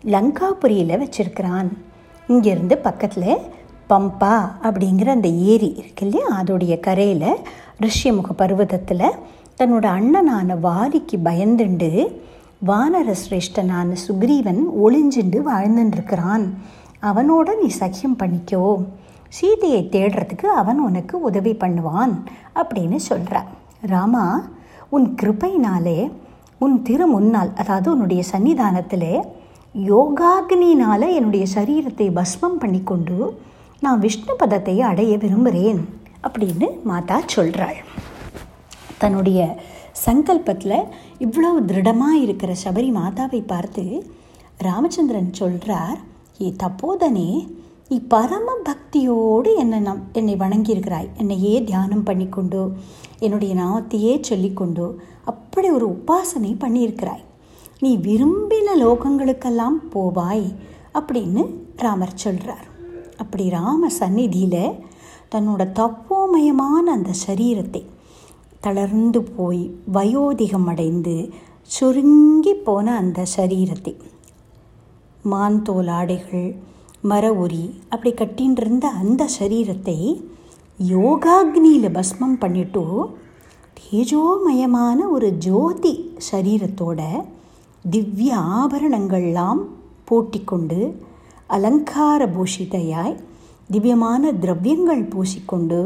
லங்காபுரியில் 0.06 1.03
வச்சிருக்கிறான். 1.03 1.70
இங்கேருந்து 2.27 2.75
பக்கத்தில் 2.75 3.38
பம்பா 3.91 4.36
அப்படிங்கிற 4.63 5.05
அந்த 5.05 5.27
ஏரி 5.27 5.74
இருக்கு 5.77 6.05
இல்லையா? 6.05 6.27
அதோடைய 6.41 6.79
கரையில் 6.79 7.39
ரிஷ்யமுக 7.81 8.31
பர்வதத்தில் 8.38 9.17
தன்னோட 9.57 9.86
அண்ணனான 9.88 10.60
வாரிக்கு 10.60 11.17
பயந்துண்டு 11.24 11.89
வானர 12.65 13.15
சிரேஷ்டனான 13.24 13.95
சுக்ரீவன் 14.07 14.62
ஒளிஞ்சுண்டு 14.83 15.39
வாழ்ந்துட்டுருக்கிறான் 15.45 16.45
அவனோட 17.01 17.50
நீ 17.62 17.71
சக்கியம் 17.79 18.19
பண்ணிக்கோ. 18.19 18.86
சீதையை 19.29 19.89
தேடுறதுக்கு 19.91 20.45
அவன் 20.45 20.79
உனக்கு 20.79 21.21
உதவி 21.21 21.53
பண்ணுவான் 21.53 22.13
அப்படின்னு 22.55 22.95
சொல்கிறான் 22.95 23.50
ராமா 23.81 24.25
உன் 24.89 25.15
கிருப்பையினாலே 25.21 26.12
உன் 26.60 26.81
திரு 26.81 27.07
முன்னால் 27.07 27.51
அதாவது 27.55 27.91
உன்னுடைய 27.91 28.24
சன்னிதானத்தில் 28.31 29.10
யோகாக்னினால் 29.75 31.15
என்னுடைய 31.15 31.45
சரீரத்தை 31.55 32.07
பஸ்மம் 32.12 32.57
பண்ணிக்கொண்டு 32.57 33.17
நான் 33.82 34.00
விஷ்ணு 34.00 34.36
பதத்தை 34.36 34.82
அடைய 34.82 35.18
விரும்புகிறேன் 35.18 35.80
அப்படின்னு 36.24 36.68
மாதா 36.86 37.22
சொல்கிறாள் 37.26 37.80
தன்னுடைய 38.98 39.58
சங்கல்பத்தில் 40.06 40.88
இவ்வளவு 41.18 41.66
திருடமாக 41.66 42.18
இருக்கிற 42.18 42.56
சபரி 42.64 42.92
மாதாவை 42.92 43.42
பார்த்து 43.48 44.04
ராமச்சந்திரன் 44.58 45.34
சொல்கிறார் 45.34 46.00
ஏ 46.42 46.54
தப்போதனே 46.64 47.48
நீ 47.90 48.02
பரம 48.08 48.52
பக்தியோடு 48.64 49.56
என்னை 49.56 49.80
நம் 49.80 50.04
என்னை 50.14 50.36
வணங்கியிருக்கிறாய். 50.36 51.10
என்னையே 51.18 51.64
தியானம் 51.64 52.06
பண்ணிக்கொண்டோ 52.06 52.72
என்னுடைய 53.20 53.54
நாமத்தையே 53.56 54.14
சொல்லிக்கொண்டோ 54.30 54.96
அப்படி 55.24 55.70
ஒரு 55.70 55.98
உபாசனை 55.98 56.56
பண்ணியிருக்கிறாய். 56.60 57.24
நீ 57.80 57.98
விரும்பின 57.98 58.76
லோகங்களுக்கெல்லாம் 58.76 59.78
போவாய் 59.94 60.48
அப்படின்னு 60.94 61.44
ராமர் 61.76 62.16
சொல்கிறார் 62.16 62.71
அப்படி 63.22 63.50
ராம 63.50 63.90
சந்நிதியில் 63.90 64.63
தன்னோட 65.32 65.62
தப்போமயமான 65.80 66.86
அந்த 66.92 67.12
சரீரத்தை 67.28 67.82
தளர்ந்து 68.60 69.22
போய் 69.36 69.63
வயோதிகம் 69.94 70.68
அடைந்து 70.68 71.16
சுருங்கி 71.70 72.54
போன 72.66 72.96
அந்த 72.96 73.25
சரீரத்தை. 73.38 73.94
மான்தோல் 75.24 75.90
ஆடைகள் 75.90 76.48
மர 77.01 77.25
உரி 77.34 77.63
அப்படி 77.90 78.12
கட்டின்னு 78.13 78.60
இருந்த 78.60 78.88
அந்த 79.01 79.30
சரீரத்தை 79.40 79.98
யோகாக்னியில் 80.80 81.94
பஸ்மம் 81.94 82.38
பண்ணிட்டு 82.40 82.84
தேஜோமயமான 83.82 85.00
ஒரு 85.10 85.30
ஜோதி 85.38 85.94
சரீரத்தோட 86.32 87.01
திவ்ய 87.86 88.32
ஆபரணங்கள்லாம் 88.58 89.62
போட்டிக்கொண்டு 90.06 90.80
அலங்கார 91.51 92.25
பூஷிதையாய் 92.25 93.15
திவ்யமான 93.72 94.31
திரவியங்கள் 94.31 95.08
பூசிக்கொண்டு 95.08 95.79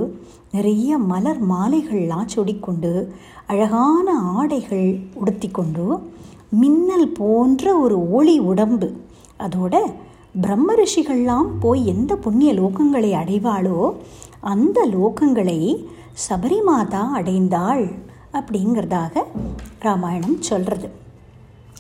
நிறைய 0.52 0.98
மலர் 0.98 1.50
மாலைகள்லாம் 1.50 2.28
சொடிக்கொண்டு 2.36 3.12
அழகான 3.48 4.18
ஆடைகள் 4.20 5.00
உடுத்திக்கொண்டு 5.26 6.00
மின்னல் 6.50 7.08
போன்ற 7.08 7.76
ஒரு 7.76 8.12
ஒளி 8.12 8.40
உடம்பு. 8.40 8.88
அதோட 9.40 9.76
பிரம்ம 10.42 10.74
ரிஷிகள்லாம் 10.74 11.48
போய் 11.60 11.88
எந்த 11.88 12.16
புண்ணிய 12.16 12.54
லோகங்களை 12.54 13.12
அடைவாளோ 13.14 13.92
அந்த 14.40 14.88
லோகங்களை 14.92 15.86
சபரிமாதா 16.30 17.04
அடைந்தாள் 17.16 17.86
அப்படிங்கிறதாக 18.34 19.24
ராமாயணம் 19.80 20.42
சொல்கிறது 20.42 20.90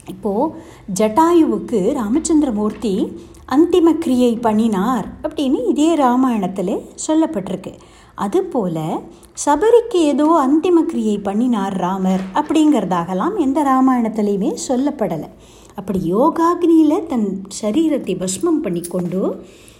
இப்போது 0.07 0.53
ஜட்டாயுவுக்கு 0.95 1.95
ராமச்சந்திரமூர்த்தி 1.95 3.17
அந்திம 3.53 3.97
கிரியை 3.97 4.35
பண்ணினார் 4.35 5.05
அப்படின்னு 5.21 5.59
இதே 5.67 5.95
ராமாயணத்தில் 5.95 6.81
சொல்லப்பட்டிருக்கு. 7.07 7.71
அதுபோல் 8.15 8.85
சபரிக்கு 9.45 9.99
ஏதோ 10.11 10.27
அந்திம 10.45 10.81
கிரியை 10.81 11.17
பண்ணினார் 11.17 11.75
ராமர் 11.77 12.23
அப்படிங்கிறதாகலாம் 12.33 13.35
எந்த 13.37 13.59
ராமாயணத்துலேயுமே 13.63 14.51
சொல்லப்படலை. 14.67 15.29
அப்படி 15.75 15.99
யோகாக்னியில் 16.13 17.05
தன் 17.05 17.29
சரீரத்தை 17.61 18.15
பஸ்மம் 18.23 18.63
பண்ணி 18.65 18.81
கொண்டு 18.81 19.21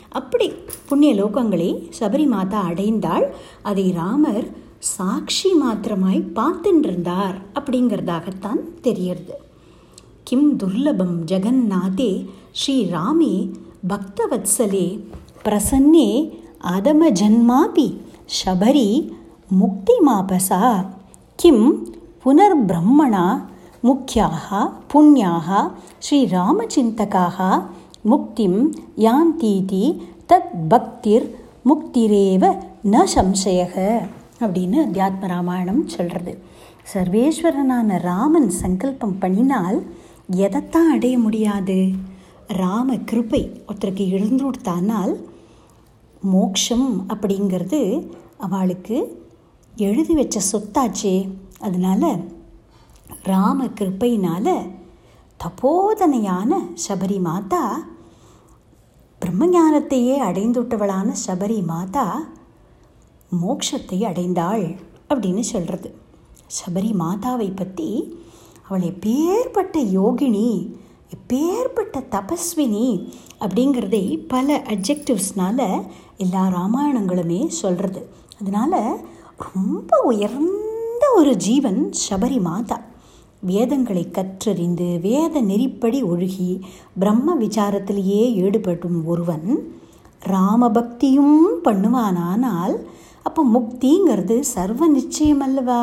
அப்படி 0.09 0.47
புண்ணிய 0.89 1.13
லோகங்களை 1.13 1.69
சபரி 1.99 2.27
மாதா 2.27 2.61
அடைந்தால் 2.61 3.25
அதை 3.63 3.91
ராமர் 3.91 4.47
சாட்சி 4.79 5.53
மாத்திரமாய் 5.53 6.21
பார்த்துன்றிருந்தார் 6.35 7.37
அப்படிங்கிறதாகத்தான் 7.59 8.61
தெரியறது. 8.81 9.35
கிம் 10.26 10.50
துர்லபம் 10.60 11.16
ஜெகநாதே 11.30 12.12
ஸ்ரீராமே 12.60 13.34
பக்தவத்சலே 13.90 14.86
பிரசன்னே 15.44 16.08
அதம 16.70 17.02
ஜன்மாபி 17.18 17.88
शबरी 18.32 18.88
मुक्तिमापसा 19.52 20.64
किं 21.38 21.58
पुनर्ब्रह्मणा 22.24 23.26
முக்கியாக 23.82 24.46
புண்ணியாக 24.92 25.48
ஸ்ரீராமச்சிந்தகாக 26.06 27.38
முக்திம் 28.04 28.58
யாந்தீதி 29.04 29.84
தத் 30.30 30.52
பக்திர் 30.68 31.26
முக்திரேவ 31.68 32.42
ந 32.86 33.04
சம்சயக 33.14 33.76
அப்படின்னு 34.40 34.78
அத்தியாத்ம 34.82 35.30
ராமாயணம் 35.32 35.82
சொல்கிறது 35.88 36.34
சர்வேஸ்வரனான 36.92 38.00
ராமன் 38.04 38.50
சங்கல்பம் 38.60 39.16
பண்ணினால் 39.22 39.78
எதைத்தான் 40.29 40.91
அடைய 40.91 41.17
முடியாது? 41.17 41.91
ராம 42.47 42.95
கிருப்பை 42.95 43.41
ஒருத்தருக்கு 43.67 44.09
எழுந்து 44.09 44.43
கொடுத்தானால் 44.43 45.13
மோக்ஷம் 46.21 47.05
அப்படிங்கிறது 47.09 48.09
அவளுக்கு 48.37 49.27
எழுதி 49.75 50.13
வச்ச 50.13 50.39
சொத்தாச்சே. 50.51 51.29
அதனால் 51.59 52.23
ராம 53.23 53.65
கிருப்பையினால் 53.65 54.73
தபோதனையான 55.39 56.51
சபரி 56.87 57.19
மாதா 57.19 57.63
பிரம்மஞானத்தையே 59.21 60.15
அடைந்துவிட்டவளான 60.29 61.13
சபரி 61.27 61.65
மாதா 61.65 62.19
மோட்சத்தை 63.41 63.99
அடைந்தாள் 64.09 64.77
அப்படின்னு 65.09 65.39
சொல்கிறது 65.39 65.95
சபரி 66.59 66.91
மாதாவை 66.93 67.55
பற்றி 67.55 68.17
அவள் 68.65 68.81
எப்பேற்பட்ட 68.81 69.79
யோகினி 69.91 70.47
எப்பேற்பட்ட 71.11 72.01
தபஸ்வினி 72.11 72.87
அப்படிங்கிறதை 73.39 74.03
பல 74.27 74.63
அப்ஜெக்டிவ்ஸ்னால் 74.69 75.67
எல்லா 76.17 76.43
ராமாயணங்களுமே 76.49 77.47
சொல்கிறது 77.55 78.01
அதனால் 78.39 78.79
ரொம்ப 79.45 79.97
உயர்ந்த 80.03 81.03
ஒரு 81.15 81.35
ஜீவன் 81.37 81.93
சபரி 82.09 82.39
மாதா 82.39 82.77
வேதங்களை 83.43 84.11
கற்றறிந்து 84.11 84.99
வேத 84.99 85.41
நெறிப்படி 85.41 86.03
ஒழுகி 86.03 86.49
பிரம்ம 86.99 87.35
விசாரத்திலேயே 87.35 88.33
ஈடுபடும் 88.35 89.05
ஒருவன் 89.05 89.47
ராமபக்தியும் 90.21 91.37
பண்ணுவானானால் 91.63 92.75
அப்போ 93.23 93.43
முக்திங்கிறது 93.45 94.39
சர்வ 94.47 94.87
நிச்சயம் 94.87 95.39
அல்லவா? 95.39 95.81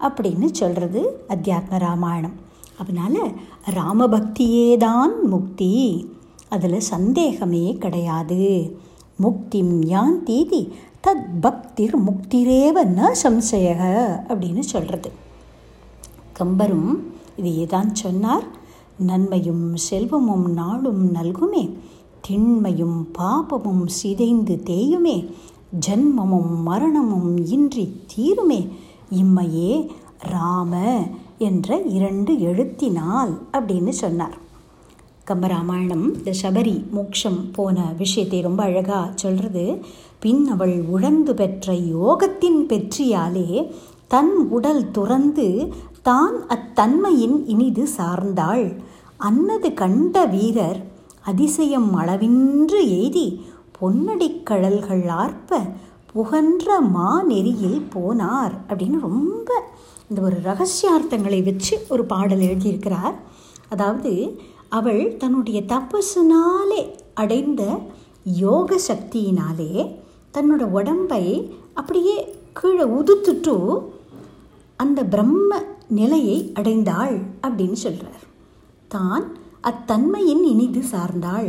அப்படின்னு 0.00 0.50
சொல்கிறது 0.52 1.24
அத்தியாத்ம 1.28 1.78
ராமாயணம். 1.78 2.34
அதனால் 2.78 3.32
ராமபக்தியே 3.70 4.76
தான் 4.76 5.26
முக்தி. 5.26 6.08
அதில் 6.48 6.80
சந்தேகமே 6.80 7.74
கிடையாது. 7.74 8.76
முக்திம் 9.22 9.86
யான் 9.86 10.22
தீதி 10.22 10.72
தத் 11.06 11.40
பக்திர் 11.40 12.04
முக்திரேவ 12.04 12.84
ந 12.84 13.10
சம்சயக 13.22 13.82
அப்படின்னு 14.28 14.58
சொல்கிறது 14.58 15.10
கம்பரும் 16.38 16.96
இதையே 17.36 17.66
தான் 17.66 17.94
சொன்னார். 17.94 18.44
நன்மையும் 18.98 19.76
செல்வமும் 19.76 20.52
நாளும் 20.52 21.14
நல்குமே. 21.14 21.76
திண்மையும் 22.20 23.08
பாபமும் 23.18 23.86
சிதைந்து 23.86 24.62
தேயுமே. 24.66 25.32
ஜன்மமும் 25.86 26.56
மரணமும் 26.64 27.46
இன்றி 27.46 28.00
தீருமே. 28.16 28.68
இம்மையே 29.10 29.86
ராம 30.18 31.02
என்ற 31.38 31.76
இரண்டு 31.78 32.40
எழுத்தினால் 32.40 33.42
அப்படின்னு 33.52 33.88
சொன்னார். 33.88 34.38
கம்பராமாயணம் 35.26 36.06
இந்த 36.16 36.32
சபரி 36.42 36.90
மோக்ஷம் 36.90 37.50
போன 37.52 37.94
விஷயத்தை 37.98 38.40
ரொம்ப 38.40 38.62
அழகாக 38.62 39.12
சொல்கிறது 39.14 39.84
பின் 40.20 40.46
அவள் 40.46 40.84
உழந்து 40.84 41.34
பெற்ற 41.34 41.72
யோகத்தின் 41.72 42.60
பெற்றியாலே 42.68 43.72
தன் 44.08 44.48
உடல் 44.48 44.90
துறந்து 44.90 45.74
தான் 46.02 46.34
அத்தன்மையின் 46.48 47.42
இனிது 47.46 47.88
சார்ந்தாள். 47.96 48.82
அன்னது 49.16 49.74
கண்ட 49.74 50.24
வீரர் 50.24 50.86
அதிசயம் 51.20 51.98
அளவின்று 51.98 52.80
எய்தி 52.84 53.40
பொன்னடிக் 53.80 54.42
கடல்கள் 54.42 55.08
ஆர்ப்ப 55.08 55.60
புகன்ற 56.12 56.80
மா 56.80 57.10
நெறியில் 57.30 57.80
போனார் 57.94 58.54
அப்படின்னு 58.68 58.98
ரொம்ப 59.00 59.48
இந்த 60.08 60.20
ஒரு 60.20 60.36
ரகசியார்த்தங்களை 60.44 61.40
வச்சு 61.44 61.74
ஒரு 61.88 62.04
பாடல் 62.04 62.44
எழுதியிருக்கிறார். 62.48 63.16
அதாவது 63.68 64.12
அவள் 64.78 65.02
தன்னுடைய 65.16 65.58
தபஸினாலே 65.72 66.82
அடைந்த 67.14 67.62
யோக 68.44 68.78
சக்தியினாலே 68.88 69.72
தன்னோட 70.36 70.62
உடம்பை 70.78 71.24
அப்படியே 71.74 72.16
கீழே 72.58 72.86
உதுத்துட்டு 72.98 73.56
அந்த 74.76 75.00
பிரம்ம 75.14 75.60
நிலையை 75.98 76.38
அடைந்தாள் 76.54 77.16
அப்படின்னு 77.42 77.78
சொல்கிறார் 77.84 78.24
தான் 78.94 79.24
அத்தன்மையின் 79.68 80.44
இனிது 80.52 80.82
சார்ந்தாள். 80.92 81.48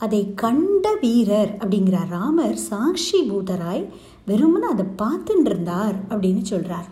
அதை 0.00 0.20
கண்ட 0.34 0.84
வீரர் 1.00 1.50
அப்படிங்கிறார் 1.58 2.08
ராமர் 2.08 2.58
சாட்சி 2.68 3.18
பூதராய் 3.30 3.84
வெறுமனே 4.26 4.66
அதை 4.66 4.86
பார்த்துட்டுருந்தார் 5.02 5.96
அப்படின்னு 6.08 6.42
சொல்கிறார் 6.42 6.88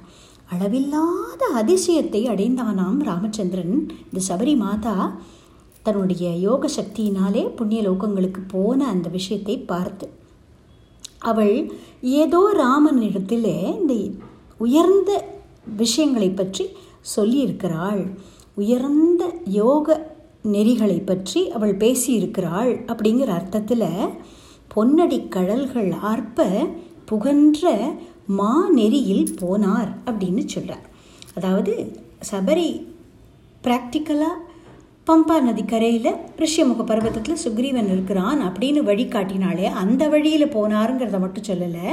அளவில்லாத 0.50 1.42
அதிசயத்தை 1.54 2.20
அடைந்தானாம் 2.28 3.00
ராமச்சந்திரன். 3.02 3.74
இந்த 4.08 4.20
சபரி 4.28 4.54
மாதா 4.56 4.94
தன்னுடைய 5.82 6.26
யோக 6.38 6.68
சக்தியினாலே 6.76 7.42
புண்ணிய 7.48 7.80
லோகங்களுக்கு 7.82 8.40
போன 8.46 8.86
அந்த 8.86 9.08
விஷயத்தை 9.08 9.56
பார்த்து 9.72 10.06
அவள் 11.18 11.54
ஏதோ 12.18 12.40
ராமனிடத்தில் 12.58 13.50
இந்த 13.78 13.94
உயர்ந்த 14.58 15.10
விஷயங்களை 15.76 16.30
பற்றி 16.30 16.64
சொல்லியிருக்கிறாள். 17.16 18.02
உயர்ந்த 18.54 19.24
யோக 19.44 19.96
நெறிகளை 20.44 20.98
பற்றி 21.04 21.40
அவள் 21.50 21.74
பேசியிருக்கிறாள் 21.76 22.72
அப்படிங்கிற 22.86 23.30
அர்த்தத்தில் 23.30 23.88
பொன்னடி 24.70 25.18
கடல்கள் 25.28 25.90
ஆர்ப்ப 26.02 26.46
புகன்ற 27.04 27.66
மா 28.32 28.52
நெறியில் 28.70 29.26
போனார் 29.40 29.90
அப்படின்னு 30.06 30.42
சொல்கிறார் 30.46 30.86
அதாவது 31.34 31.74
சபரி 32.30 32.68
ப்ராக்டிக்கலாக 33.64 34.44
பம்பா 35.06 35.36
நதி 35.40 35.62
கரையில் 35.64 36.08
ரிஷியமுக 36.38 36.82
பர்வதத்தில் 36.84 37.40
சுக்ரீவன் 37.44 37.88
இருக்கிறான் 37.90 38.40
அப்படின்னு 38.48 38.80
வழி 38.82 39.04
காட்டினாலே 39.06 39.66
அந்த 39.74 40.02
வழியில் 40.08 40.52
போனாருங்கிறத 40.52 41.18
மட்டும் 41.18 41.46
சொல்லலை 41.48 41.86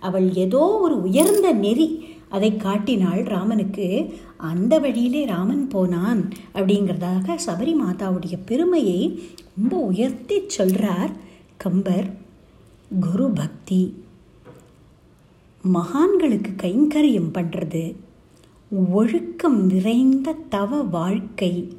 அவள் 0.00 0.26
ஏதோ 0.36 0.62
ஒரு 0.80 0.96
உயர்ந்த 1.02 1.50
நெறி 1.56 1.88
அதை 2.30 2.56
காட்டினாள் 2.56 3.22
ராமனுக்கு 3.22 4.14
அந்த 4.36 4.78
வழியிலே 4.78 5.24
ராமன் 5.26 5.68
போனான் 5.68 6.28
அப்படிங்கிறதாக 6.54 7.38
சபரி 7.46 7.74
மாதாவுடைய 7.86 8.38
பெருமையை 8.46 9.22
ரொம்ப 9.56 9.76
உயர்த்தி 9.76 10.42
சொல்கிறார் 10.46 11.10
கம்பர் 11.56 12.14
குரு 13.00 13.30
பக்தி. 13.30 13.94
மகான்களுக்கு 15.72 16.50
கைங்கரியம் 16.62 17.32
பண்ணுறது 17.32 17.94
ஒழுக்கம் 18.92 19.66
நிறைந்த 19.66 20.34
தவ 20.48 20.82
வாழ்க்கை 20.82 21.72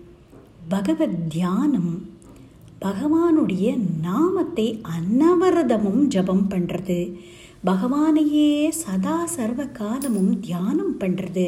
பகவத் 0.69 1.29
தியானம் 1.29 2.07
பகவானுடைய 2.81 3.77
நாமத்தை 4.01 4.81
அன்னவரதமும் 4.87 6.01
ஜபம் 6.03 6.47
பண்ணுறது 6.49 7.13
பகவானையே 7.67 8.69
சதா 8.69 9.25
சர்வ 9.25 9.61
காலமும் 9.65 10.39
தியானம் 10.39 10.93
பண்ணுறது 10.99 11.47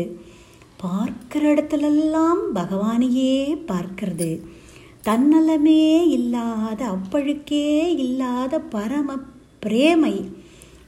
பார்க்குற 0.84 1.44
இடத்துலெல்லாம் 1.54 2.42
பகவானையே 2.56 3.36
பார்க்கிறது. 3.68 4.30
தன்னலமே 5.04 5.86
இல்லாத 6.18 6.82
அப்பழுக்கே 6.86 7.96
இல்லாத 7.96 8.60
பரம 8.60 9.18
பிரேமை. 9.66 10.16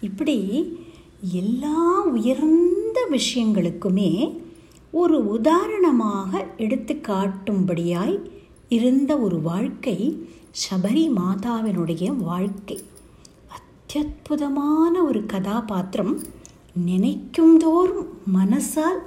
இப்படி 0.01 0.37
எல்லா 1.31 1.79
உயர்ந்த 2.15 2.99
விஷயங்களுக்குமே 3.11 4.11
ஒரு 4.91 5.17
உதாரணமாக 5.27 6.45
எடுத்து 6.57 6.95
காட்டும்படியாய் 7.07 8.17
இருந்த 8.69 9.17
ஒரு 9.17 9.39
வாழ்க்கை 9.41 9.99
சபரி 10.63 11.05
மாதாவினுடைய 11.19 12.05
வாழ்க்கை. 12.17 12.77
அத்தியுதமான 13.99 15.03
ஒரு 15.07 15.25
கதாபாத்திரம் 15.25 16.19
நினைக்கும் 16.73 17.57
தோறும் 17.57 18.07
மனசால் 18.35 19.01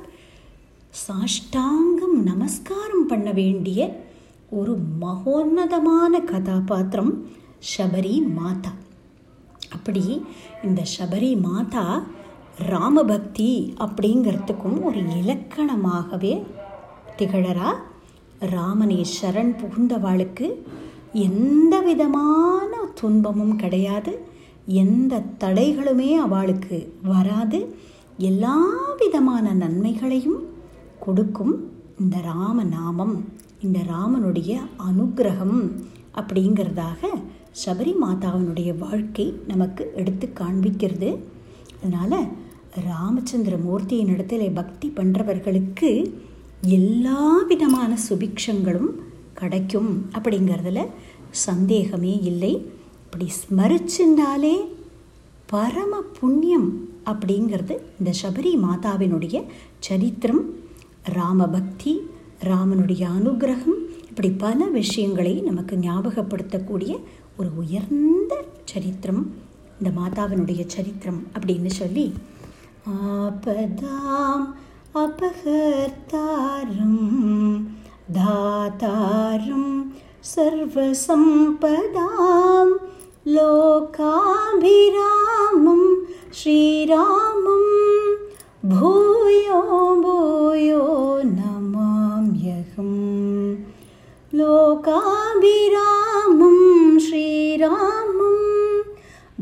சாஷ்டாங்கம் 0.91 2.23
நமஸ்காரம் 2.25 3.07
பண்ண 3.07 3.33
வேண்டிய 3.33 4.05
ஒரு 4.51 4.79
மகோன்னதமான 5.01 6.21
கதாபாத்திரம் 6.21 7.27
ஷபரி 7.77 8.35
மாதா. 8.35 8.73
அப்படி 9.71 10.25
இந்த 10.63 10.83
ஷபரி 10.99 11.41
மாதா 11.41 12.03
ராமபக்தி 12.59 13.75
அப்படிங்கிறதுக்கும் 13.79 14.83
ஒரு 14.83 15.01
இலக்கணமாகவே 15.01 16.45
திகழறா. 17.19 17.75
ராமனை 18.41 19.07
சரண் 19.23 19.57
புகுந்தவாளுக்கு 19.57 20.55
எந்த 21.13 21.81
விதமான 21.81 22.77
துன்பமும் 22.95 23.57
கிடையாது. 23.57 24.26
எந்த 24.67 25.23
தடைகளுமே 25.41 26.15
அவளுக்கு 26.15 26.93
வராது. 27.03 27.75
எல்லா 28.19 28.71
விதமான 28.99 29.55
நன்மைகளையும் 29.55 30.45
கொடுக்கும் 31.01 31.71
இந்த 31.99 32.21
ராம 32.21 32.63
நாமம் 32.63 33.25
இந்த 33.63 33.81
ராமனுடைய 33.91 34.59
அனுக்கிரகம் 34.79 35.73
அப்படிங்கிறதாக 36.15 37.09
சபரி 37.67 37.95
மாதாவினுடைய 38.03 38.79
வாழ்க்கை 38.79 39.35
நமக்கு 39.47 39.93
எடுத்து 39.95 40.29
காண்பிக்கிறது. 40.41 41.19
அதனால் 41.85 42.27
ராமச்சந்திர 42.87 43.57
மூர்த்தியின் 43.57 44.09
இடத்துல 44.09 44.55
பக்தி 44.55 44.93
பண்ணுறவர்களுக்கு 44.97 46.13
எல்லா 46.61 47.39
விதமான 47.49 47.99
சுபிக்ஷங்களும் 48.09 48.89
கிடைக்கும் 49.35 50.07
அப்படிங்கிறதுல 50.13 50.87
சந்தேகமே 51.31 52.19
இல்லை. 52.21 52.75
அப்படி 53.07 53.27
ஸ்மரிச்சுண்டாலே 53.35 54.57
பரம 55.49 56.03
புண்ணியம் 56.17 56.91
அப்படிங்கிறது 57.07 57.81
இந்த 57.99 58.13
சபரி 58.23 58.57
மாதாவினுடைய 58.63 59.45
சரித்திரம் 59.81 60.55
ராமபக்தி 61.13 62.01
ராமனுடைய 62.43 63.11
அனுகிரகம் 63.11 63.79
இப்படி 64.09 64.39
பல 64.39 64.71
விஷயங்களை 64.71 65.41
நமக்கு 65.41 65.79
ஞாபகப்படுத்தக்கூடிய 65.79 66.99
ஒரு 67.37 67.57
உயர்ந்த 67.57 68.45
சரித்திரம் 68.65 69.35
இந்த 69.79 69.99
மாதாவினுடைய 69.99 70.69
சரித்திரம் 70.69 71.27
அப்படின்னு 71.35 71.69
சொல்லி 71.79 72.15
ஆபதாம் 73.19 74.55
அபகர்த்தாரம் 74.99 77.01
தாத்தாரம் 78.17 79.93
சர்வசம்பதாம் 80.31 82.75
लोकाभिरामं 83.29 86.05
श्रीरामं 86.35 87.65
भूयो 88.71 90.03
भूयो 90.03 91.23
नमाम्यहम्। 91.25 93.57
लोकाभिरामं 94.35 96.99
श्रीरामं 96.99 98.37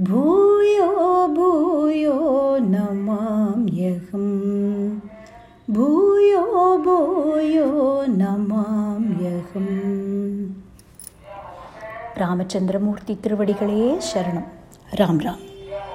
भूयो 0.05 1.29
भूयो 1.29 2.57
नमाम्यहम्। 2.61 5.01
भूयो 5.71 6.79
भूयो 6.79 8.05
नमाम्यहम्। 8.09 8.74
ராமச்சந்திரமூர்த்தி 12.15 13.19
திருவடிகளே 13.23 14.01
சரணம். 14.15 14.49
ராம் 14.95 15.21
ராம். 15.21 15.54